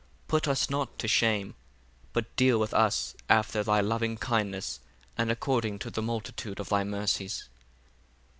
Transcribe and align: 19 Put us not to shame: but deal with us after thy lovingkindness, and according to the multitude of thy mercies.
19 0.23 0.23
Put 0.29 0.47
us 0.47 0.67
not 0.67 0.97
to 0.97 1.07
shame: 1.07 1.53
but 2.11 2.35
deal 2.35 2.59
with 2.59 2.73
us 2.73 3.13
after 3.29 3.61
thy 3.61 3.81
lovingkindness, 3.81 4.79
and 5.15 5.29
according 5.29 5.77
to 5.77 5.91
the 5.91 6.01
multitude 6.01 6.59
of 6.59 6.69
thy 6.69 6.83
mercies. 6.83 7.49